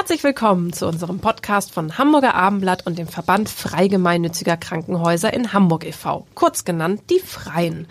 [0.00, 5.84] Herzlich willkommen zu unserem Podcast von Hamburger Abendblatt und dem Verband Freigemeinnütziger Krankenhäuser in Hamburg
[5.84, 7.86] e.V., kurz genannt die Freien.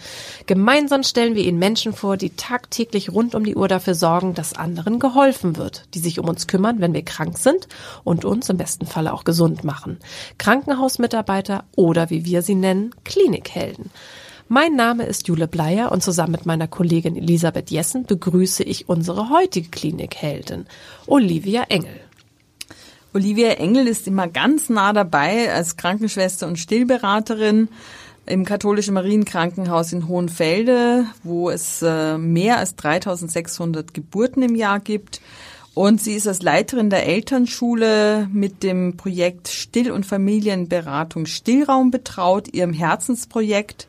[0.48, 4.56] Gemeinsam stellen wir Ihnen Menschen vor, die tagtäglich rund um die Uhr dafür sorgen, dass
[4.56, 7.68] anderen geholfen wird, die sich um uns kümmern, wenn wir krank sind
[8.04, 10.00] und uns im besten Falle auch gesund machen.
[10.40, 13.92] Krankenhausmitarbeiter oder wie wir sie nennen, Klinikhelden.
[14.52, 19.30] Mein Name ist Jule Bleier und zusammen mit meiner Kollegin Elisabeth Jessen begrüße ich unsere
[19.30, 20.66] heutige Klinikheldin,
[21.06, 21.94] Olivia Engel.
[23.14, 27.70] Olivia Engel ist immer ganz nah dabei als Krankenschwester und Stillberaterin
[28.26, 35.22] im katholischen Marienkrankenhaus in Hohenfelde, wo es äh, mehr als 3600 Geburten im Jahr gibt.
[35.76, 42.52] Und sie ist als Leiterin der Elternschule mit dem Projekt Still- und Familienberatung Stillraum betraut,
[42.52, 43.88] ihrem Herzensprojekt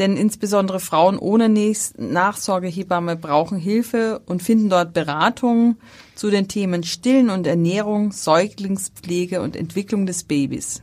[0.00, 1.50] denn insbesondere Frauen ohne
[1.98, 5.76] Nachsorgehebamme brauchen Hilfe und finden dort Beratung
[6.14, 10.82] zu den Themen Stillen und Ernährung, Säuglingspflege und Entwicklung des Babys.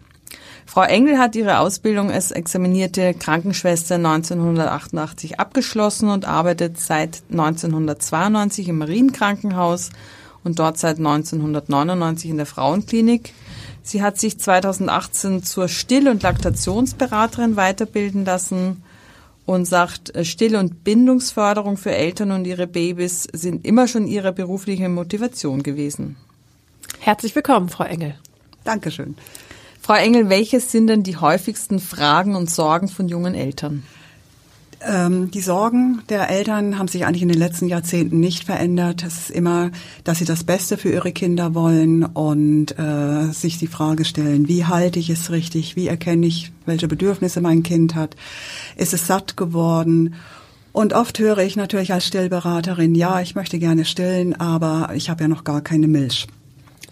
[0.67, 8.77] Frau Engel hat ihre Ausbildung als examinierte Krankenschwester 1988 abgeschlossen und arbeitet seit 1992 im
[8.77, 9.89] Marienkrankenhaus
[10.43, 13.33] und dort seit 1999 in der Frauenklinik.
[13.81, 18.83] Sie hat sich 2018 zur Still- und Laktationsberaterin weiterbilden lassen
[19.47, 24.33] und sagt, äh, Still- und Bindungsförderung für Eltern und ihre Babys sind immer schon ihre
[24.33, 26.17] berufliche Motivation gewesen.
[26.99, 28.15] Herzlich willkommen, Frau Engel.
[28.65, 29.15] Dankeschön.
[29.81, 33.83] Frau Engel, welches sind denn die häufigsten Fragen und Sorgen von jungen Eltern?
[34.85, 39.03] Ähm, die Sorgen der Eltern haben sich eigentlich in den letzten Jahrzehnten nicht verändert.
[39.03, 39.71] Es ist immer,
[40.03, 44.65] dass sie das Beste für ihre Kinder wollen und äh, sich die Frage stellen, wie
[44.65, 48.15] halte ich es richtig, wie erkenne ich, welche Bedürfnisse mein Kind hat,
[48.75, 50.13] ist es satt geworden.
[50.73, 55.23] Und oft höre ich natürlich als Stillberaterin, ja, ich möchte gerne stillen, aber ich habe
[55.23, 56.27] ja noch gar keine Milch.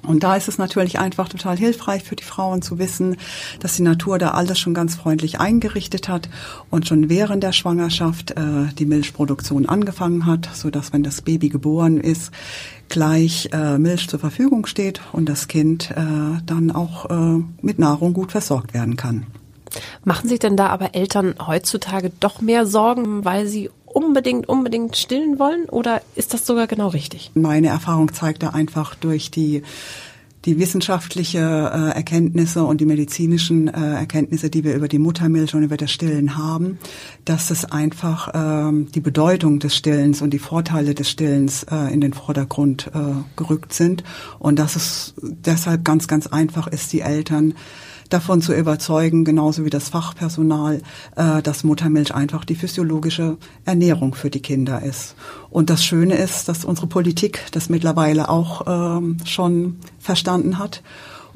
[0.05, 3.17] Und da ist es natürlich einfach total hilfreich für die Frauen zu wissen,
[3.59, 6.29] dass die Natur da alles schon ganz freundlich eingerichtet hat
[6.69, 11.49] und schon während der Schwangerschaft äh, die Milchproduktion angefangen hat, so dass wenn das Baby
[11.49, 12.31] geboren ist,
[12.89, 15.95] gleich äh, Milch zur Verfügung steht und das Kind äh,
[16.45, 19.25] dann auch äh, mit Nahrung gut versorgt werden kann.
[20.03, 25.39] Machen sich denn da aber Eltern heutzutage doch mehr Sorgen, weil sie unbedingt, unbedingt stillen
[25.39, 27.31] wollen oder ist das sogar genau richtig?
[27.33, 29.63] Meine Erfahrung zeigt da einfach durch die
[30.45, 35.63] die wissenschaftliche äh, Erkenntnisse und die medizinischen äh, Erkenntnisse, die wir über die Muttermilch und
[35.63, 36.77] über das Stillen haben,
[37.25, 41.99] dass es einfach ähm, die Bedeutung des Stillens und die Vorteile des Stillens äh, in
[41.99, 42.99] den Vordergrund äh,
[43.35, 44.03] gerückt sind
[44.37, 47.55] und dass es deshalb ganz, ganz einfach ist, die Eltern
[48.09, 50.81] davon zu überzeugen, genauso wie das Fachpersonal,
[51.15, 55.15] äh, dass Muttermilch einfach die physiologische Ernährung für die Kinder ist.
[55.49, 60.83] Und das Schöne ist, dass unsere Politik das mittlerweile auch ähm, schon verstanden hat.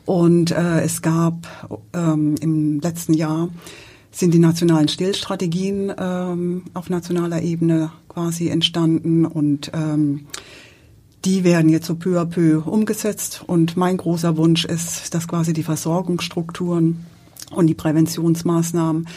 [0.06, 1.48] Und äh, es gab
[1.94, 3.50] ähm, im letzten Jahr
[4.12, 10.26] sind die nationalen Stillstrategien ähm, auf nationaler Ebene quasi entstanden und ähm,
[11.30, 13.44] die werden jetzt so peu à peu umgesetzt.
[13.46, 17.06] Und mein großer Wunsch ist, dass quasi die Versorgungsstrukturen
[17.52, 19.08] und die Präventionsmaßnahmen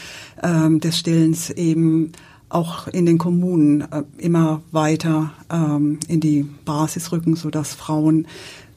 [0.42, 2.12] ähm, des Stillens eben
[2.50, 8.26] auch in den Kommunen äh, immer weiter ähm, in die Basis rücken, sodass Frauen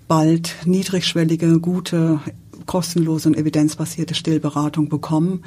[0.07, 2.21] bald niedrigschwellige, gute,
[2.65, 5.43] kostenlose und evidenzbasierte Stillberatung bekommen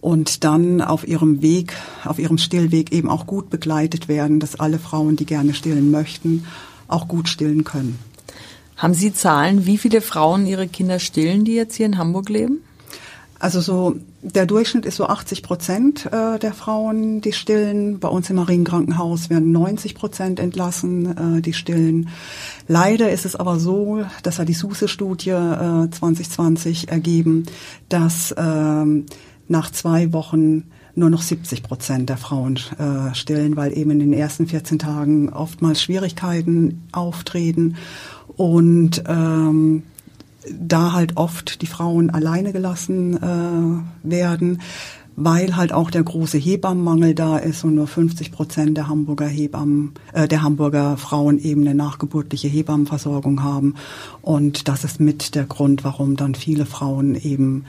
[0.00, 4.80] und dann auf ihrem Weg, auf ihrem Stillweg eben auch gut begleitet werden, dass alle
[4.80, 6.44] Frauen, die gerne stillen möchten,
[6.88, 7.98] auch gut stillen können.
[8.76, 12.62] Haben Sie Zahlen, wie viele Frauen ihre Kinder stillen, die jetzt hier in Hamburg leben?
[13.40, 18.00] Also so der Durchschnitt ist so 80 Prozent äh, der Frauen, die stillen.
[18.00, 22.08] Bei uns im Marienkrankenhaus werden 90 Prozent entlassen, äh, die stillen.
[22.66, 27.44] Leider ist es aber so, das hat die SUSE-Studie äh, 2020 ergeben,
[27.88, 28.84] dass äh,
[29.48, 30.64] nach zwei Wochen
[30.94, 35.28] nur noch 70 Prozent der Frauen äh, stillen, weil eben in den ersten 14 Tagen
[35.30, 37.76] oftmals Schwierigkeiten auftreten
[38.36, 39.82] und ähm,
[40.50, 44.60] da halt oft die Frauen alleine gelassen äh, werden.
[45.20, 49.94] weil halt auch der große Hebammenmangel da ist und nur 50 Prozent der Hamburger Hebammen,
[50.12, 53.74] äh, der Hamburger Frauen eben eine nachgeburtliche Hebammenversorgung haben.
[54.22, 57.64] Und das ist mit der Grund, warum dann viele Frauen eben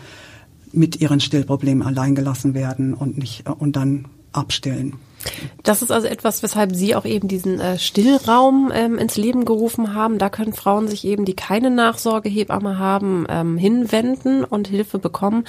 [0.71, 4.95] mit ihren Stillproblemen alleingelassen werden und nicht äh, und dann abstillen.
[5.63, 9.94] Das ist also etwas, weshalb Sie auch eben diesen äh, Stillraum ähm, ins Leben gerufen
[9.94, 10.18] haben.
[10.18, 15.44] Da können Frauen sich eben, die keine Nachsorgehebamme haben, ähm, hinwenden und Hilfe bekommen.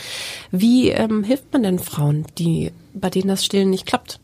[0.51, 4.19] Wie ähm, hilft man denn Frauen, die bei denen das Stillen nicht klappt?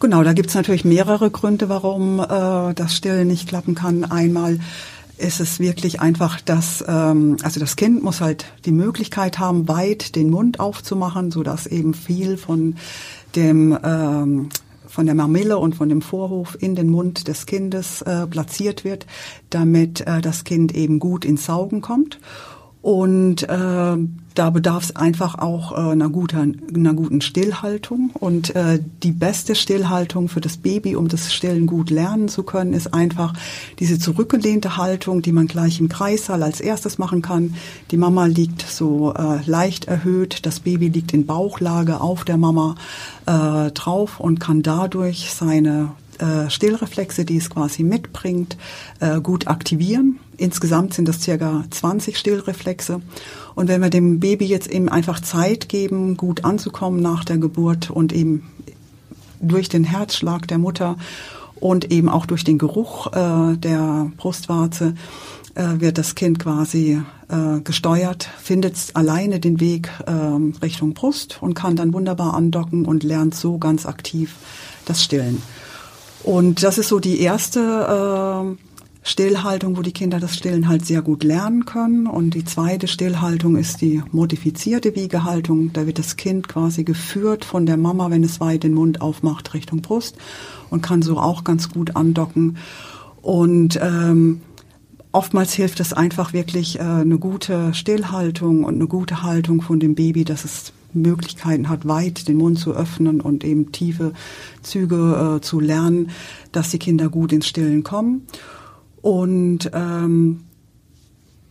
[0.00, 4.04] Genau, da gibt's natürlich mehrere Gründe, warum äh, das Stillen nicht klappen kann.
[4.04, 4.58] Einmal
[5.20, 10.16] ist es wirklich einfach, dass ähm, also das Kind muss halt die Möglichkeit haben, weit
[10.16, 12.76] den Mund aufzumachen, so dass eben viel von
[13.36, 14.48] dem ähm,
[14.86, 19.06] von der Mamille und von dem Vorhof in den Mund des Kindes äh, platziert wird,
[19.48, 22.18] damit äh, das Kind eben gut ins Saugen kommt.
[22.82, 23.96] Und äh,
[24.34, 28.10] da bedarf es einfach auch äh, einer, guten, einer guten Stillhaltung.
[28.14, 32.72] Und äh, die beste Stillhaltung für das Baby, um das Stillen gut lernen zu können,
[32.72, 33.34] ist einfach
[33.80, 37.54] diese zurückgelehnte Haltung, die man gleich im Kreissaal als erstes machen kann.
[37.90, 42.76] Die Mama liegt so äh, leicht erhöht, das Baby liegt in Bauchlage auf der Mama
[43.26, 48.56] äh, drauf und kann dadurch seine äh, Stillreflexe, die es quasi mitbringt,
[49.00, 50.18] äh, gut aktivieren.
[50.36, 53.00] Insgesamt sind das circa 20 Stillreflexe.
[53.54, 57.90] Und wenn wir dem Baby jetzt eben einfach Zeit geben, gut anzukommen nach der Geburt
[57.90, 58.48] und eben
[59.40, 60.96] durch den Herzschlag der Mutter
[61.56, 64.94] und eben auch durch den Geruch äh, der Brustwarze
[65.52, 70.12] wird das Kind quasi äh, gesteuert, findet alleine den Weg äh,
[70.62, 74.34] Richtung Brust und kann dann wunderbar andocken und lernt so ganz aktiv
[74.84, 75.42] das Stillen.
[76.22, 78.56] Und das ist so die erste äh,
[79.02, 82.06] Stillhaltung, wo die Kinder das Stillen halt sehr gut lernen können.
[82.06, 85.72] Und die zweite Stillhaltung ist die modifizierte Wiegehaltung.
[85.72, 89.54] Da wird das Kind quasi geführt von der Mama, wenn es weit den Mund aufmacht,
[89.54, 90.16] Richtung Brust
[90.68, 92.58] und kann so auch ganz gut andocken.
[93.22, 94.42] Und ähm,
[95.12, 99.94] oftmals hilft es einfach wirklich äh, eine gute Stillhaltung und eine gute Haltung von dem
[99.94, 104.12] Baby, dass es Möglichkeiten hat, weit den Mund zu öffnen und eben tiefe
[104.62, 106.10] Züge äh, zu lernen,
[106.52, 108.26] dass die Kinder gut ins Stillen kommen.
[109.00, 110.40] Und ähm,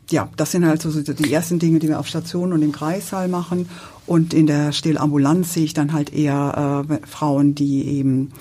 [0.09, 3.27] ja, das sind halt so die ersten Dinge, die wir auf Station und im Kreissaal
[3.27, 3.69] machen.
[4.05, 8.31] Und in der Stillambulanz sehe ich dann halt eher äh, Frauen, die eben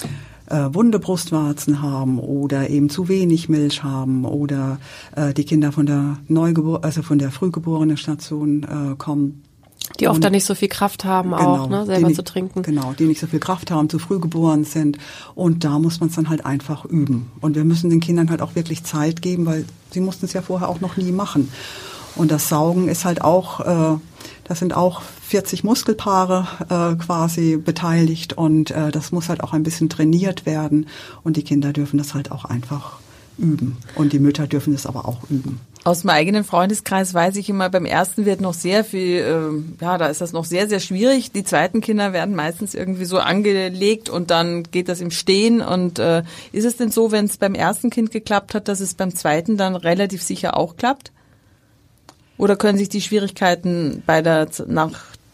[0.51, 4.79] äh, wunde Brustwarzen haben oder eben zu wenig Milch haben oder
[5.15, 9.43] äh, die Kinder von der Neugebur also von der frühgeborenen Station äh, kommen.
[10.01, 12.63] Die oft dann nicht so viel Kraft haben genau, auch, ne, selber die, zu trinken.
[12.63, 14.99] Genau, die nicht so viel Kraft haben, zu früh geboren sind.
[15.35, 17.31] Und da muss man es dann halt einfach üben.
[17.41, 20.43] Und wir müssen den Kindern halt auch wirklich Zeit geben, weil sie mussten es ja
[20.43, 21.51] vorher auch noch nie machen.
[22.17, 23.99] Und das Saugen ist halt auch, äh,
[24.49, 29.63] da sind auch 40 Muskelpaare äh, quasi beteiligt und äh, das muss halt auch ein
[29.63, 30.87] bisschen trainiert werden.
[31.23, 32.99] Und die Kinder dürfen das halt auch einfach
[33.37, 33.77] üben.
[33.95, 35.61] Und die Mütter dürfen es aber auch üben.
[35.85, 39.99] Aus meinem eigenen Freundeskreis weiß ich immer, beim ersten wird noch sehr viel, äh, ja,
[39.99, 41.31] da ist das noch sehr, sehr schwierig.
[41.31, 45.61] Die zweiten Kinder werden meistens irgendwie so angelegt und dann geht das im Stehen.
[45.61, 46.23] Und äh,
[46.53, 49.59] ist es denn so, wenn es beim ersten Kind geklappt hat, dass es beim zweiten
[49.59, 51.13] dann relativ sicher auch klappt?
[52.39, 54.93] Oder können sich die Schwierigkeiten bei der nach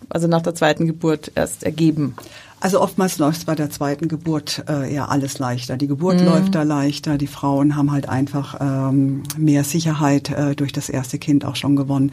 [0.08, 2.14] also nach der zweiten Geburt erst ergeben?
[2.60, 5.76] Also oftmals läuft es bei der zweiten Geburt äh, eher alles leichter.
[5.76, 6.26] Die Geburt mhm.
[6.26, 7.18] läuft da leichter.
[7.18, 11.76] Die Frauen haben halt einfach ähm, mehr Sicherheit äh, durch das erste Kind auch schon
[11.76, 12.12] gewonnen.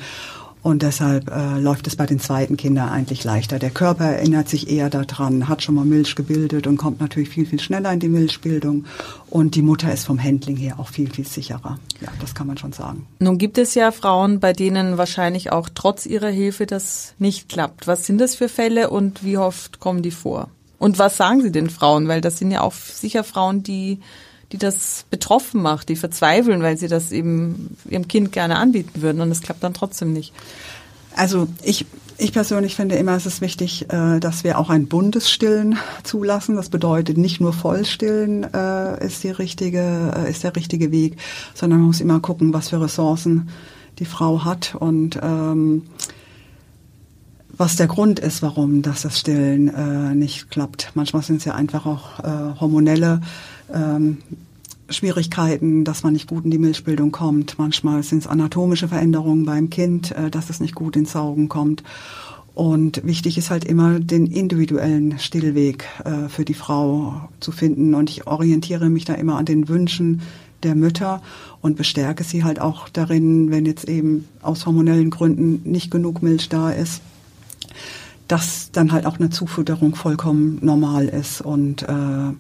[0.64, 3.58] Und deshalb äh, läuft es bei den zweiten Kindern eigentlich leichter.
[3.58, 7.48] Der Körper erinnert sich eher daran, hat schon mal Milch gebildet und kommt natürlich viel,
[7.48, 8.86] viel schneller in die Milchbildung.
[9.30, 11.80] Und die Mutter ist vom Handling her auch viel, viel sicherer.
[12.00, 13.08] Ja, das kann man schon sagen.
[13.20, 17.88] Nun gibt es ja Frauen, bei denen wahrscheinlich auch trotz ihrer Hilfe das nicht klappt.
[17.88, 20.50] Was sind das für Fälle und wie oft kommen die vor?
[20.78, 22.08] Und was sagen Sie den Frauen?
[22.08, 24.00] Weil das sind ja auch sicher Frauen, die
[24.52, 29.22] die das betroffen macht, die verzweifeln, weil sie das eben ihrem Kind gerne anbieten würden
[29.22, 30.34] und es klappt dann trotzdem nicht.
[31.16, 31.86] Also ich,
[32.18, 36.56] ich persönlich finde immer, es ist wichtig, äh, dass wir auch ein Bundesstillen zulassen.
[36.56, 41.18] Das bedeutet nicht nur Vollstillen äh, ist die richtige, äh, ist der richtige Weg,
[41.54, 43.50] sondern man muss immer gucken, was für Ressourcen
[44.00, 45.84] die Frau hat und ähm,
[47.58, 50.92] was der Grund ist, warum das, das Stillen äh, nicht klappt.
[50.96, 53.22] Manchmal sind es ja einfach auch äh, hormonelle
[53.74, 54.18] ähm,
[54.90, 57.58] Schwierigkeiten, dass man nicht gut in die Milchbildung kommt.
[57.58, 61.84] Manchmal sind es anatomische Veränderungen beim Kind, äh, dass es nicht gut ins Saugen kommt.
[62.54, 67.96] Und wichtig ist halt immer, den individuellen Stillweg äh, für die Frau zu finden.
[67.96, 70.22] Und ich orientiere mich da immer an den Wünschen
[70.64, 71.22] der Mütter
[71.62, 76.50] und bestärke sie halt auch darin, wenn jetzt eben aus hormonellen Gründen nicht genug Milch
[76.50, 77.02] da ist,
[78.28, 82.34] dass dann halt auch eine Zufutterung vollkommen normal ist und äh,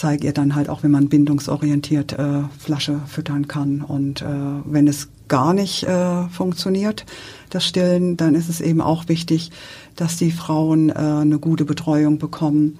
[0.00, 3.82] zeige ihr dann halt auch, wenn man bindungsorientiert äh, Flasche füttern kann.
[3.82, 4.26] Und äh,
[4.64, 7.04] wenn es gar nicht äh, funktioniert,
[7.50, 9.50] das Stillen, dann ist es eben auch wichtig,
[9.96, 12.78] dass die Frauen äh, eine gute Betreuung bekommen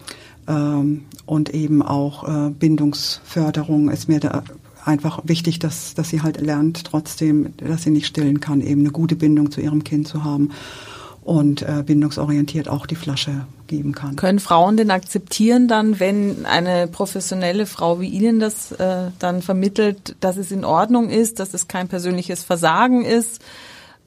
[0.49, 4.43] ähm, und eben auch äh, Bindungsförderung ist mir da
[4.87, 8.93] einfach wichtig, dass, dass sie halt lernt, trotzdem, dass sie nicht stillen kann, eben eine
[8.93, 10.53] gute Bindung zu ihrem Kind zu haben
[11.31, 14.17] und äh, bindungsorientiert auch die Flasche geben kann.
[14.17, 20.17] Können Frauen denn akzeptieren dann, wenn eine professionelle Frau wie Ihnen das äh, dann vermittelt,
[20.19, 23.41] dass es in Ordnung ist, dass es kein persönliches Versagen ist?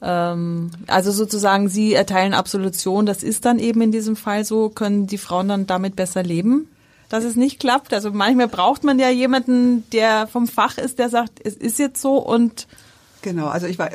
[0.02, 4.68] Ähm, also sozusagen, Sie erteilen Absolution, das ist dann eben in diesem Fall so.
[4.68, 6.68] Können die Frauen dann damit besser leben?
[7.10, 7.94] dass es nicht klappt.
[7.94, 12.00] Also manchmal braucht man ja jemanden, der vom Fach ist, der sagt, es ist jetzt
[12.00, 12.66] so und
[13.24, 13.88] Genau, also ich war,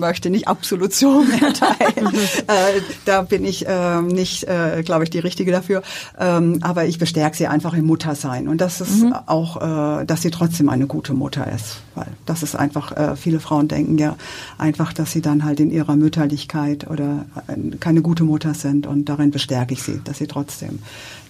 [0.00, 2.12] möchte nicht Absolution erteilen.
[2.48, 5.84] äh, da bin ich äh, nicht, äh, glaube ich, die Richtige dafür.
[6.18, 8.48] Ähm, aber ich bestärke sie einfach im Muttersein.
[8.48, 9.14] Und das ist mhm.
[9.26, 11.82] auch, äh, dass sie trotzdem eine gute Mutter ist.
[11.94, 14.16] Weil das ist einfach, äh, viele Frauen denken ja
[14.58, 18.88] einfach, dass sie dann halt in ihrer Mütterlichkeit oder äh, keine gute Mutter sind.
[18.88, 20.80] Und darin bestärke ich sie, dass sie trotzdem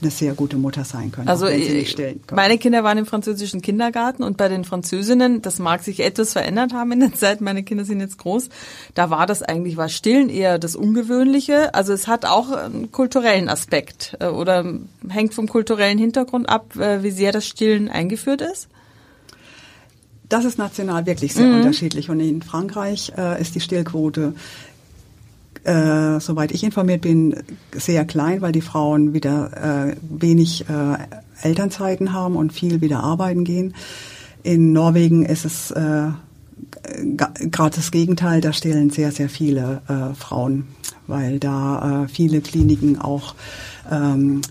[0.00, 1.28] eine sehr gute Mutter sein können.
[1.28, 1.46] Also
[2.32, 6.72] meine Kinder waren im französischen Kindergarten und bei den Französinnen, das mag sich etwas verändert
[6.72, 8.48] haben in der Zeit, meine Kinder sind jetzt groß,
[8.94, 11.74] da war das eigentlich, war Stillen eher das Ungewöhnliche.
[11.74, 14.64] Also es hat auch einen kulturellen Aspekt äh, oder
[15.08, 18.68] hängt vom kulturellen Hintergrund ab, äh, wie sehr das Stillen eingeführt ist.
[20.28, 21.56] Das ist national wirklich sehr mhm.
[21.56, 22.08] unterschiedlich.
[22.08, 24.32] Und in Frankreich äh, ist die Stillquote
[25.64, 27.36] äh, soweit ich informiert bin,
[27.72, 33.44] sehr klein, weil die Frauen wieder äh, wenig äh, Elternzeiten haben und viel wieder arbeiten
[33.44, 33.74] gehen.
[34.42, 36.08] In Norwegen ist es äh,
[37.02, 40.68] gerade das Gegenteil, da stillen sehr, sehr viele äh, Frauen,
[41.06, 43.34] weil da äh, viele Kliniken auch
[43.90, 44.42] ähm,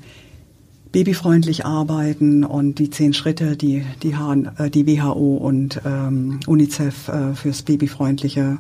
[0.92, 7.08] babyfreundlich arbeiten und die zehn Schritte, die die, H äh, die WHO und ähm, UNICEF
[7.08, 8.58] äh, fürs babyfreundliche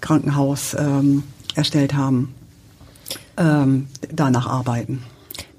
[0.00, 1.22] Krankenhaus ähm,
[1.54, 2.34] erstellt haben,
[3.36, 5.02] ähm, danach arbeiten.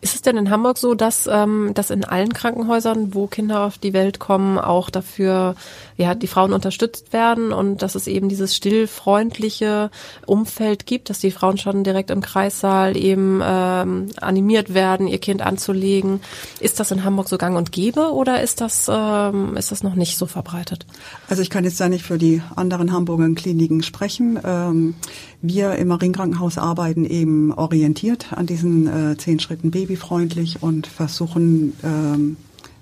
[0.02, 3.78] Ist es denn in Hamburg so, dass, ähm, dass in allen Krankenhäusern, wo Kinder auf
[3.78, 5.56] die Welt kommen, auch dafür
[6.00, 9.92] ja, die Frauen unterstützt werden und dass es eben dieses stillfreundliche
[10.26, 15.42] Umfeld gibt, dass die Frauen schon direkt im Kreissaal eben ähm, animiert werden, ihr Kind
[15.42, 16.22] anzulegen?
[16.62, 19.96] Ist das in Hamburg so gang und gäbe oder ist das, ähm, ist das noch
[19.96, 20.86] nicht so verbreitet?
[21.28, 24.40] Also ich kann jetzt da nicht für die anderen Hamburger Kliniken sprechen.
[24.42, 24.96] Ähm,
[25.42, 32.38] wir im Marienkrankenhaus arbeiten eben orientiert an diesen äh, zehn Schritten babyfreundlich und versuchen, ähm,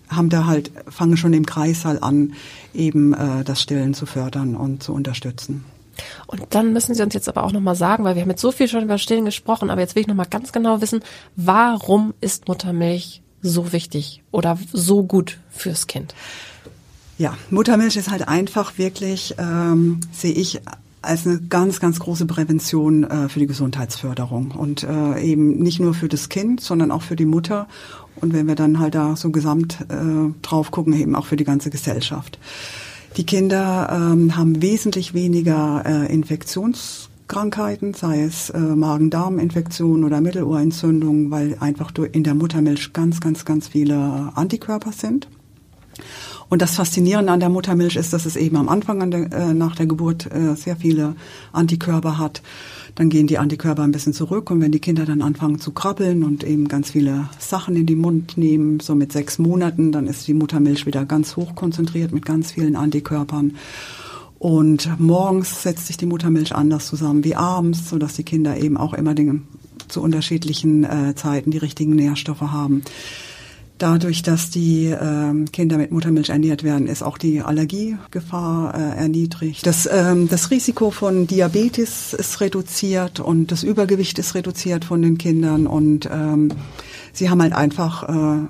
[0.09, 2.33] haben da halt, fangen schon im Kreissaal an,
[2.73, 5.65] eben äh, das Stillen zu fördern und zu unterstützen.
[6.27, 8.51] Und dann müssen Sie uns jetzt aber auch nochmal sagen, weil wir haben jetzt so
[8.51, 11.01] viel schon über Stillen gesprochen, aber jetzt will ich nochmal ganz genau wissen,
[11.35, 16.13] warum ist Muttermilch so wichtig oder so gut fürs Kind?
[17.17, 20.61] Ja, Muttermilch ist halt einfach wirklich, ähm, sehe ich
[21.07, 25.93] als eine ganz, ganz große Prävention äh, für die Gesundheitsförderung und äh, eben nicht nur
[25.93, 27.67] für das Kind, sondern auch für die Mutter
[28.21, 31.43] und wenn wir dann halt da so gesamt äh, drauf gucken, eben auch für die
[31.43, 32.39] ganze Gesellschaft.
[33.15, 41.57] Die Kinder ähm, haben wesentlich weniger äh, Infektionskrankheiten, sei es äh, Magen-Darm-Infektionen oder Mittelohrentzündungen, weil
[41.59, 45.27] einfach in der Muttermilch ganz, ganz, ganz viele Antikörper sind.
[46.49, 49.75] Und das Faszinierende an der Muttermilch ist, dass es eben am Anfang der, äh, nach
[49.75, 51.15] der Geburt äh, sehr viele
[51.51, 52.41] Antikörper hat.
[52.95, 56.23] Dann gehen die Antikörper ein bisschen zurück und wenn die Kinder dann anfangen zu krabbeln
[56.23, 60.27] und eben ganz viele Sachen in den Mund nehmen, so mit sechs Monaten, dann ist
[60.27, 63.55] die Muttermilch wieder ganz hoch konzentriert mit ganz vielen Antikörpern.
[64.39, 68.93] Und morgens setzt sich die Muttermilch anders zusammen wie abends, sodass die Kinder eben auch
[68.93, 69.47] immer den,
[69.87, 72.83] zu unterschiedlichen äh, Zeiten die richtigen Nährstoffe haben.
[73.77, 79.67] Dadurch, dass die ähm, Kinder mit Muttermilch ernährt werden, ist auch die Allergiegefahr äh, erniedrigt.
[79.67, 85.19] Das, ähm, das Risiko von Diabetes ist reduziert und das Übergewicht ist reduziert von den
[85.19, 86.49] Kindern und ähm,
[87.13, 88.47] sie haben halt einfach äh,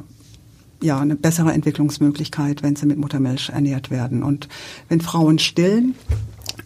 [0.82, 4.24] ja eine bessere Entwicklungsmöglichkeit, wenn sie mit Muttermilch ernährt werden.
[4.24, 4.48] Und
[4.88, 5.96] wenn Frauen stillen,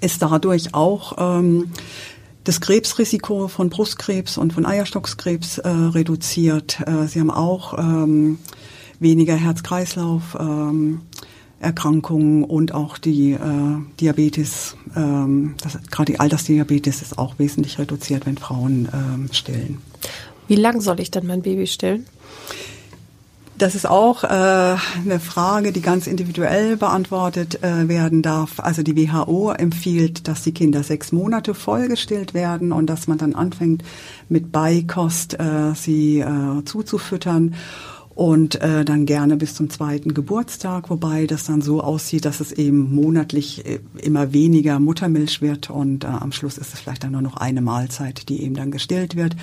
[0.01, 1.72] ist dadurch auch ähm,
[2.43, 6.79] das Krebsrisiko von Brustkrebs und von Eierstockskrebs äh, reduziert.
[6.86, 8.39] Äh, sie haben auch ähm,
[9.00, 10.38] weniger Herz-Kreislauf.
[10.39, 11.01] Ähm,
[11.62, 13.38] Erkrankungen und auch die äh,
[14.00, 15.53] Diabetes, ähm,
[15.91, 19.77] gerade die Altersdiabetes ist auch wesentlich reduziert, wenn Frauen ähm, stillen.
[20.48, 22.07] Wie lang soll ich dann mein Baby stillen?
[23.62, 28.60] Das ist auch äh, eine Frage, die ganz individuell beantwortet äh, werden darf.
[28.60, 33.36] Also die WHO empfiehlt, dass die Kinder sechs Monate vollgestillt werden und dass man dann
[33.36, 33.84] anfängt,
[34.30, 37.53] mit Beikost äh, sie äh, zuzufüttern
[38.15, 42.51] und äh, dann gerne bis zum zweiten Geburtstag, wobei das dann so aussieht, dass es
[42.51, 47.13] eben monatlich äh, immer weniger Muttermilch wird und äh, am Schluss ist es vielleicht dann
[47.13, 49.36] nur noch eine Mahlzeit, die eben dann gestillt wird.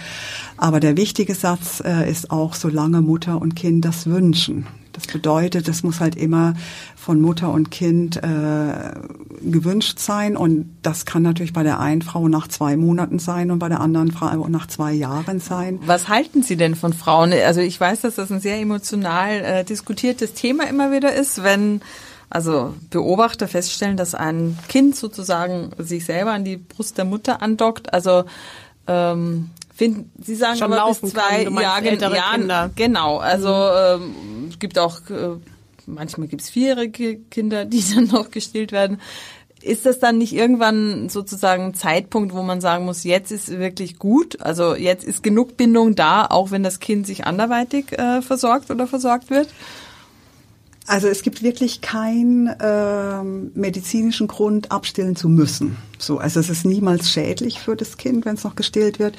[0.57, 4.67] Aber der wichtige Satz äh, ist auch, solange Mutter und Kind das wünschen.
[4.99, 6.55] Das bedeutet, es muss halt immer
[6.97, 8.21] von Mutter und Kind äh,
[9.41, 13.61] gewünscht sein und das kann natürlich bei der einen Frau nach zwei Monaten sein und
[13.61, 15.79] bei der anderen Frau nach zwei Jahren sein.
[15.87, 17.33] Was halten Sie denn von Frauen?
[17.33, 21.81] Also ich weiß, dass das ein sehr emotional äh, diskutiertes Thema immer wieder ist, wenn
[22.29, 27.95] also Beobachter feststellen, dass ein Kind sozusagen sich selber an die Brust der Mutter andockt.
[27.95, 28.25] Also
[28.89, 32.71] ähm, finden, Sie sagen Schon aber bis zwei kann, Jahren, Jahren Kinder.
[32.75, 33.19] genau.
[33.19, 35.37] Also ähm, es gibt auch äh,
[35.87, 39.01] manchmal gibt es vierjährige Kinder, die dann noch gestillt werden.
[39.63, 43.99] Ist das dann nicht irgendwann sozusagen ein Zeitpunkt, wo man sagen muss, jetzt ist wirklich
[43.99, 48.71] gut, also jetzt ist genug Bindung da, auch wenn das Kind sich anderweitig äh, versorgt
[48.71, 49.49] oder versorgt wird?
[50.89, 55.77] Also es gibt wirklich keinen ähm, medizinischen Grund, abstillen zu müssen.
[55.99, 59.17] So, also es ist niemals schädlich für das Kind, wenn es noch gestillt wird.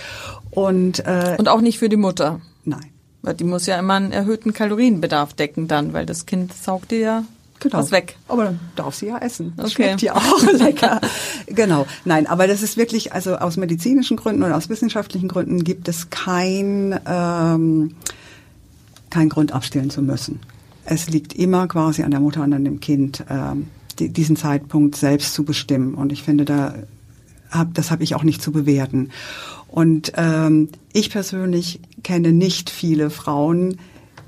[0.50, 2.42] Und, äh, Und auch nicht für die Mutter.
[2.66, 2.86] nein.
[3.22, 7.00] Weil die muss ja immer einen erhöhten Kalorienbedarf decken dann, weil das Kind saugt dir
[7.00, 7.24] ja
[7.72, 8.16] was weg.
[8.30, 9.52] Aber dann darf sie ja essen.
[9.58, 9.84] Das Okay.
[9.84, 11.02] schmeckt ja auch lecker.
[11.48, 11.86] genau.
[12.06, 16.10] Nein, aber das ist wirklich, also aus medizinischen Gründen und aus wissenschaftlichen Gründen gibt es
[16.10, 17.96] kein, ähm,
[19.10, 20.40] kein Grund abstillen zu müssen.
[20.92, 23.24] Es liegt immer quasi an der Mutter und an dem Kind,
[24.00, 25.94] die, diesen Zeitpunkt selbst zu bestimmen.
[25.94, 26.74] Und ich finde, da
[27.52, 29.10] hab, das habe ich auch nicht zu bewerten.
[29.68, 33.78] Und ähm, ich persönlich kenne nicht viele Frauen,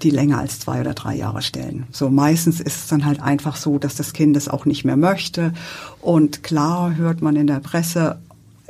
[0.04, 1.86] die länger als zwei oder drei Jahre stillen.
[1.92, 4.98] So meistens ist es dann halt einfach so, dass das Kind es auch nicht mehr
[4.98, 5.54] möchte.
[6.00, 8.20] Und klar hört man in der Presse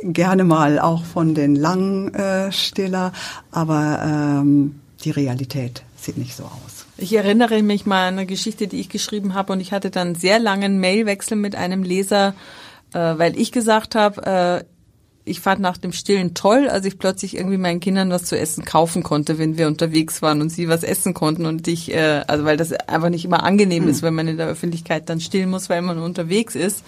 [0.03, 3.13] gerne mal auch von den Langstiller,
[3.51, 6.80] aber ähm, die Realität sieht nicht so aus.
[7.01, 10.09] Ich erinnere mich mal an eine Geschichte, die ich geschrieben habe und ich hatte dann
[10.09, 12.35] einen sehr langen Mailwechsel mit einem Leser,
[12.93, 14.63] äh, weil ich gesagt habe, äh,
[15.25, 18.65] ich fand nach dem Stillen toll, als ich plötzlich irgendwie meinen Kindern was zu essen
[18.65, 22.45] kaufen konnte, wenn wir unterwegs waren und sie was essen konnten und ich, äh, also
[22.45, 25.71] weil das einfach nicht immer angenehm ist, wenn man in der Öffentlichkeit dann stillen muss,
[25.71, 26.85] weil man unterwegs ist.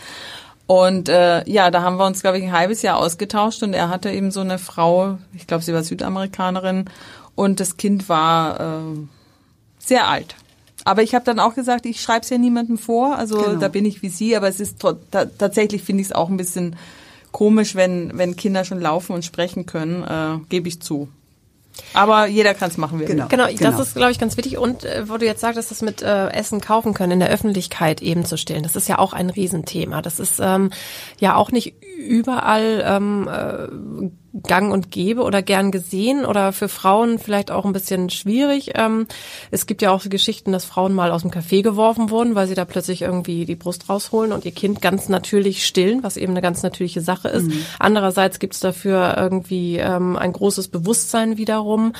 [0.67, 3.89] Und äh, ja, da haben wir uns, glaube ich, ein halbes Jahr ausgetauscht und er
[3.89, 6.85] hatte eben so eine Frau, ich glaube, sie war Südamerikanerin
[7.33, 9.07] und das Kind war äh,
[9.85, 10.35] sehr alt.
[10.85, 13.55] Aber ich habe dann auch gesagt, ich schreibe es ja niemandem vor, also Genau.
[13.59, 14.83] da bin ich wie Sie, aber es ist
[15.37, 16.75] tatsächlich finde ich es auch ein bisschen
[17.31, 21.07] komisch, wenn wenn Kinder schon laufen und sprechen können, äh, gebe ich zu.
[21.95, 23.27] Aber jeder kann es machen, wie Genau.
[23.29, 23.71] Genau, Genau.
[23.71, 24.59] das ist, glaube ich, ganz wichtig.
[24.59, 27.29] Und äh, wo du jetzt sagst, dass das mit äh, Essen kaufen können, in der
[27.29, 30.03] Öffentlichkeit eben zu stillen, das ist ja auch ein Riesenthema.
[30.03, 30.69] Das ist ähm,
[31.19, 37.19] ja auch nicht überall ähm, äh, gang und gäbe oder gern gesehen oder für Frauen
[37.19, 38.71] vielleicht auch ein bisschen schwierig.
[38.73, 39.07] Ähm,
[39.51, 42.47] es gibt ja auch so Geschichten, dass Frauen mal aus dem Café geworfen wurden, weil
[42.47, 46.33] sie da plötzlich irgendwie die Brust rausholen und ihr Kind ganz natürlich stillen, was eben
[46.33, 47.51] eine ganz natürliche Sache ist.
[47.77, 51.93] Andererseits gibt es dafür irgendwie ähm, ein großes Bewusstsein wiederum.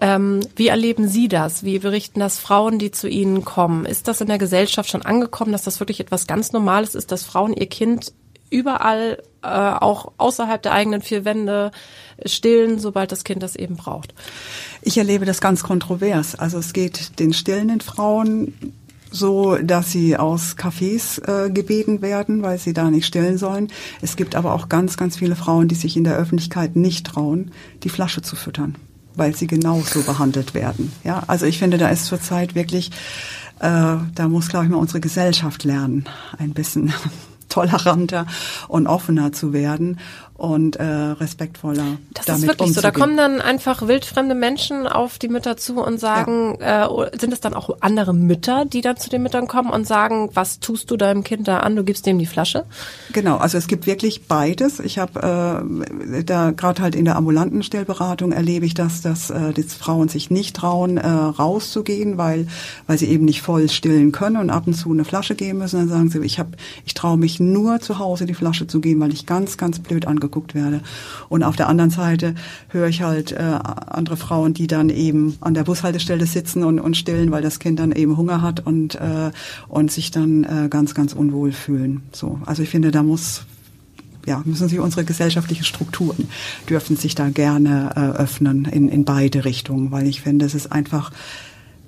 [0.00, 1.62] Ähm, wie erleben Sie das?
[1.62, 3.86] Wie berichten das Frauen, die zu Ihnen kommen?
[3.86, 7.22] Ist das in der Gesellschaft schon angekommen, dass das wirklich etwas ganz Normales ist, dass
[7.22, 8.12] Frauen ihr Kind
[8.50, 11.70] überall, äh, auch außerhalb der eigenen vier Wände,
[12.24, 14.14] stillen, sobald das Kind das eben braucht?
[14.82, 16.34] Ich erlebe das ganz kontrovers.
[16.34, 18.54] Also es geht den stillenden Frauen
[19.10, 23.68] so, dass sie aus Cafés äh, gebeten werden, weil sie da nicht stillen sollen.
[24.02, 27.52] Es gibt aber auch ganz, ganz viele Frauen, die sich in der Öffentlichkeit nicht trauen,
[27.84, 28.74] die Flasche zu füttern,
[29.14, 30.92] weil sie genauso behandelt werden.
[31.04, 32.90] Ja, also ich finde, da ist zurzeit wirklich,
[33.60, 36.06] äh, da muss, glaube ich, mal unsere Gesellschaft lernen,
[36.38, 36.92] ein bisschen
[37.48, 38.26] toleranter
[38.68, 39.98] und offener zu werden
[40.44, 42.80] und äh, respektvoller Das damit ist wirklich so.
[42.80, 43.00] Da umzugehen.
[43.00, 46.86] kommen dann einfach wildfremde Menschen auf die Mütter zu und sagen, äh,
[47.18, 50.60] sind es dann auch andere Mütter, die dann zu den Müttern kommen und sagen, was
[50.60, 51.76] tust du deinem Kind da an?
[51.76, 52.64] Du gibst dem die Flasche?
[53.12, 54.80] Genau, also es gibt wirklich beides.
[54.80, 55.64] Ich habe
[56.12, 60.08] äh, da gerade halt in der ambulanten Stillberatung erlebe ich das, dass äh, die Frauen
[60.08, 62.46] sich nicht trauen, äh, rauszugehen, weil
[62.86, 65.80] weil sie eben nicht voll stillen können und ab und zu eine Flasche geben müssen.
[65.80, 66.50] Dann sagen sie, ich habe,
[66.84, 70.06] ich traue mich nur zu Hause die Flasche zu geben, weil ich ganz ganz blöd
[70.06, 70.80] angeguckt werde.
[71.28, 72.34] Und auf der anderen Seite
[72.68, 76.96] höre ich halt äh, andere Frauen, die dann eben an der Bushaltestelle sitzen und, und
[76.96, 79.30] stillen, weil das Kind dann eben Hunger hat und äh,
[79.68, 82.02] und sich dann äh, ganz ganz unwohl fühlen.
[82.12, 83.44] So, also ich finde, da muss
[84.26, 86.28] ja, müssen sich unsere gesellschaftlichen Strukturen
[86.68, 90.72] dürfen sich da gerne äh, öffnen in, in beide Richtungen, weil ich finde, es ist
[90.72, 91.12] einfach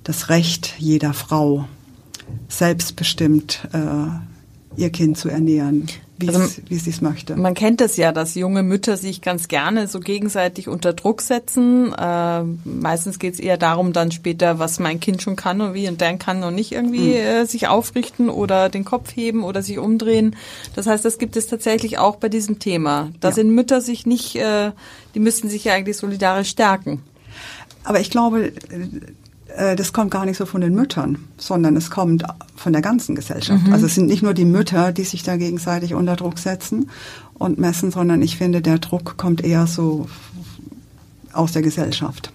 [0.05, 1.67] das Recht jeder Frau,
[2.49, 4.36] selbstbestimmt äh,
[4.77, 7.37] ihr Kind zu ernähren wie, also, sie es möchte.
[7.37, 11.93] Man kennt es ja, dass junge Mütter sich ganz gerne so gegenseitig unter Druck setzen.
[11.93, 15.89] Äh, meistens geht es eher darum, dann später, was mein Kind schon kann und wie
[15.89, 17.15] und dein kann und nicht irgendwie mhm.
[17.15, 20.37] äh, sich aufrichten oder den Kopf heben oder sich umdrehen.
[20.75, 23.11] Das heißt, das gibt es tatsächlich auch bei diesem Thema.
[23.21, 23.35] Da ja.
[23.35, 24.73] sind Mütter sich nicht, äh,
[25.15, 27.03] die müssten sich ja eigentlich solidarisch stärken.
[27.85, 28.53] Aber ich glaube,
[29.57, 32.25] das kommt gar nicht so von den Müttern, sondern es kommt
[32.57, 33.67] von der ganzen Gesellschaft.
[33.67, 33.73] Mhm.
[33.73, 36.91] Also es sind nicht nur die Mütter, die sich da gegenseitig unter Druck setzen
[37.35, 40.09] und messen, sondern ich finde, der Druck kommt eher so
[41.33, 42.33] aus der Gesellschaft.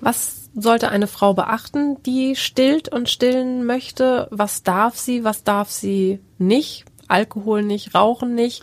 [0.00, 4.26] Was sollte eine Frau beachten, die stillt und stillen möchte?
[4.30, 6.86] Was darf sie, was darf sie nicht?
[7.06, 8.62] Alkohol nicht, Rauchen nicht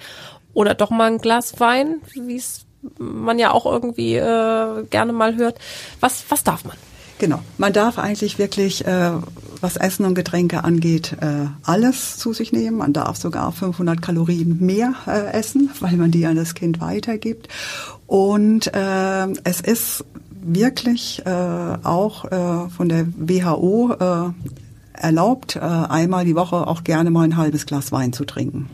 [0.54, 2.66] oder doch mal ein Glas Wein, wie es
[2.98, 5.60] man ja auch irgendwie äh, gerne mal hört.
[6.00, 6.78] Was, was darf man?
[7.20, 7.40] Genau.
[7.58, 9.12] Man darf eigentlich wirklich, äh,
[9.60, 12.78] was Essen und Getränke angeht, äh, alles zu sich nehmen.
[12.78, 17.48] Man darf sogar 500 Kalorien mehr äh, essen, weil man die an das Kind weitergibt.
[18.06, 24.30] Und äh, es ist wirklich äh, auch äh, von der WHO äh,
[24.94, 28.70] erlaubt, äh, einmal die Woche auch gerne mal ein halbes Glas Wein zu trinken.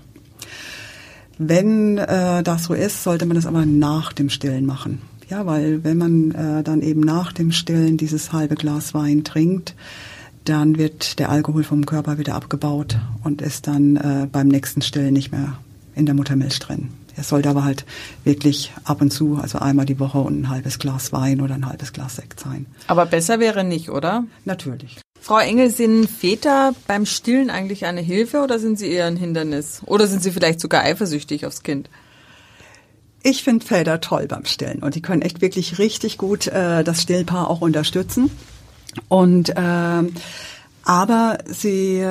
[1.37, 5.01] Wenn äh, das so ist, sollte man das aber nach dem Stillen machen.
[5.29, 9.75] Ja, weil wenn man äh, dann eben nach dem Stillen dieses halbe Glas Wein trinkt,
[10.45, 15.13] dann wird der Alkohol vom Körper wieder abgebaut und ist dann äh, beim nächsten Stillen
[15.13, 15.57] nicht mehr
[15.95, 16.89] in der Muttermilch drin.
[17.15, 17.85] Es sollte aber halt
[18.23, 21.67] wirklich ab und zu, also einmal die Woche und ein halbes Glas Wein oder ein
[21.67, 22.65] halbes Glas Sekt sein.
[22.87, 24.25] Aber besser wäre nicht, oder?
[24.45, 24.97] Natürlich.
[25.21, 29.81] Frau Engel, sind Väter beim Stillen eigentlich eine Hilfe oder sind sie eher ein Hindernis?
[29.85, 31.89] Oder sind sie vielleicht sogar eifersüchtig aufs Kind?
[33.23, 37.01] Ich finde Felder toll beim Stillen und die können echt wirklich richtig gut äh, das
[37.01, 38.29] Stillpaar auch unterstützen.
[39.07, 40.03] Und äh,
[40.83, 42.05] aber sie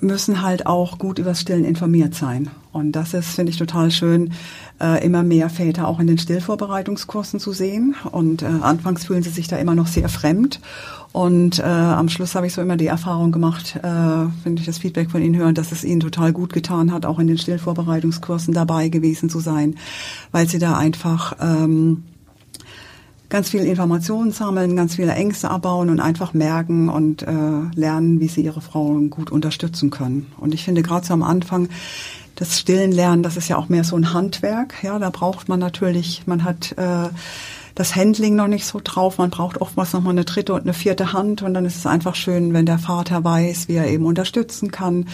[0.00, 2.50] müssen halt auch gut über Stillen informiert sein.
[2.72, 4.32] Und das ist, finde ich, total schön,
[4.80, 7.94] äh, immer mehr Väter auch in den Stillvorbereitungskursen zu sehen.
[8.10, 10.60] Und äh, anfangs fühlen sie sich da immer noch sehr fremd.
[11.12, 14.78] Und äh, am Schluss habe ich so immer die Erfahrung gemacht, äh, wenn ich das
[14.78, 18.54] Feedback von Ihnen höre, dass es Ihnen total gut getan hat, auch in den Stillvorbereitungskursen
[18.54, 19.74] dabei gewesen zu sein,
[20.30, 22.04] weil Sie da einfach ähm,
[23.30, 27.30] ganz viel Informationen sammeln, ganz viele Ängste abbauen und einfach merken und äh,
[27.74, 30.26] lernen, wie sie ihre Frauen gut unterstützen können.
[30.38, 31.68] Und ich finde gerade so am Anfang
[32.34, 34.74] das Stillen lernen, das ist ja auch mehr so ein Handwerk.
[34.82, 37.08] Ja, da braucht man natürlich, man hat äh,
[37.80, 39.16] das Handling noch nicht so drauf.
[39.16, 41.86] Man braucht oftmals noch mal eine dritte und eine vierte Hand und dann ist es
[41.86, 45.08] einfach schön, wenn der Vater weiß, wie er eben unterstützen kann.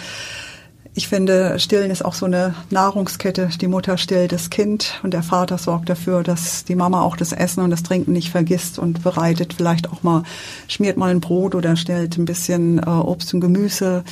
[0.99, 3.51] Ich finde, Stillen ist auch so eine Nahrungskette.
[3.61, 7.33] Die Mutter stillt das Kind und der Vater sorgt dafür, dass die Mama auch das
[7.33, 10.23] Essen und das Trinken nicht vergisst und bereitet vielleicht auch mal,
[10.69, 14.05] schmiert mal ein Brot oder stellt ein bisschen äh, Obst und Gemüse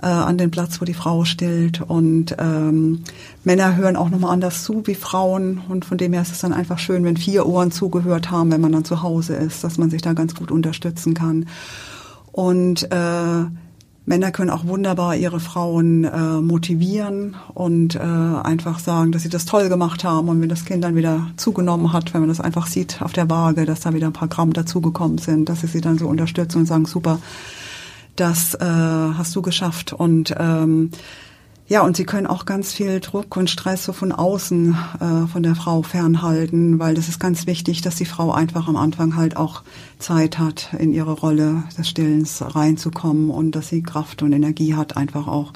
[0.00, 1.80] äh, an den Platz, wo die Frau stillt.
[1.80, 3.02] Und ähm,
[3.42, 5.60] Männer hören auch nochmal anders zu wie Frauen.
[5.68, 8.60] Und von dem her ist es dann einfach schön, wenn vier Ohren zugehört haben, wenn
[8.60, 11.48] man dann zu Hause ist, dass man sich da ganz gut unterstützen kann.
[12.30, 13.46] Und äh,
[14.08, 19.44] Männer können auch wunderbar ihre Frauen äh, motivieren und äh, einfach sagen, dass sie das
[19.44, 20.28] toll gemacht haben.
[20.28, 23.28] Und wenn das Kind dann wieder zugenommen hat, wenn man das einfach sieht auf der
[23.28, 26.60] Waage, dass da wieder ein paar Gramm dazugekommen sind, dass sie sie dann so unterstützen
[26.60, 27.20] und sagen, super,
[28.16, 29.92] das äh, hast du geschafft.
[29.92, 30.90] Und ähm,
[31.68, 35.42] ja, und sie können auch ganz viel Druck und Stress so von außen äh, von
[35.42, 39.36] der Frau fernhalten, weil das ist ganz wichtig, dass die Frau einfach am Anfang halt
[39.36, 39.62] auch
[39.98, 44.96] Zeit hat, in ihre Rolle des Stillens reinzukommen und dass sie Kraft und Energie hat,
[44.96, 45.52] einfach auch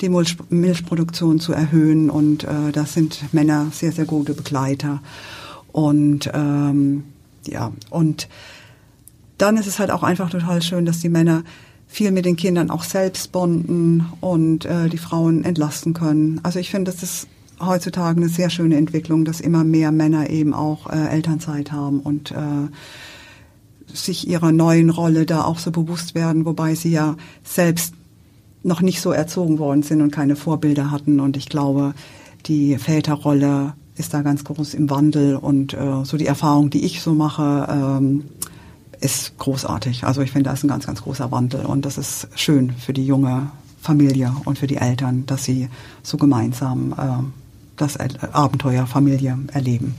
[0.00, 2.10] die Milch Milchproduktion zu erhöhen.
[2.10, 5.02] Und äh, das sind Männer sehr, sehr gute Begleiter.
[5.72, 7.04] Und ähm,
[7.44, 8.28] ja, und
[9.36, 11.42] dann ist es halt auch einfach total schön, dass die Männer
[11.90, 16.38] viel mit den Kindern auch selbst bonden und äh, die Frauen entlasten können.
[16.44, 17.26] Also ich finde, das ist
[17.60, 22.30] heutzutage eine sehr schöne Entwicklung, dass immer mehr Männer eben auch äh, Elternzeit haben und
[22.30, 22.34] äh,
[23.92, 27.92] sich ihrer neuen Rolle da auch so bewusst werden, wobei sie ja selbst
[28.62, 31.18] noch nicht so erzogen worden sind und keine Vorbilder hatten.
[31.18, 31.94] Und ich glaube,
[32.46, 37.02] die Väterrolle ist da ganz groß im Wandel und äh, so die Erfahrung, die ich
[37.02, 38.24] so mache, ähm,
[39.00, 40.04] ist großartig.
[40.04, 42.92] Also ich finde, da ist ein ganz, ganz großer Wandel und das ist schön für
[42.92, 45.68] die junge Familie und für die Eltern, dass sie
[46.02, 47.40] so gemeinsam äh,
[47.76, 47.96] das
[48.32, 49.94] Abenteuer Familie erleben.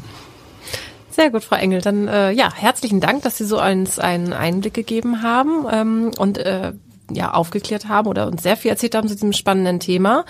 [1.10, 1.82] Sehr gut, Frau Engel.
[1.82, 6.38] Dann äh, ja, herzlichen Dank, dass Sie so uns einen Einblick gegeben haben ähm, und
[6.38, 6.72] äh,
[7.12, 10.26] ja aufgeklärt haben oder uns sehr viel erzählt haben zu diesem spannenden Thema.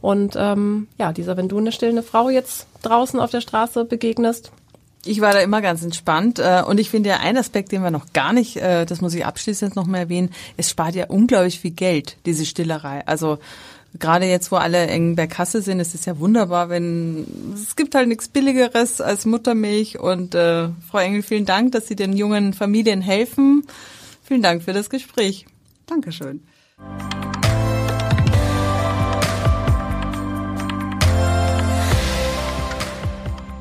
[0.00, 4.52] Und ähm, ja, dieser, wenn du eine stillende Frau jetzt draußen auf der Straße begegnest,
[5.04, 7.90] Ich war da immer ganz entspannt äh, und ich finde ja ein Aspekt, den wir
[7.90, 11.60] noch gar nicht, äh, das muss ich abschließend noch mal erwähnen, es spart ja unglaublich
[11.60, 13.06] viel Geld, diese Stillerei.
[13.06, 13.38] Also
[13.98, 17.94] gerade jetzt, wo alle eng bei Kasse sind, ist es ja wunderbar, wenn es gibt
[17.94, 22.52] halt nichts Billigeres als Muttermilch und äh, Frau Engel, vielen Dank, dass Sie den jungen
[22.52, 23.64] Familien helfen.
[24.22, 25.46] Vielen Dank für das Gespräch.
[25.86, 26.42] Dankeschön.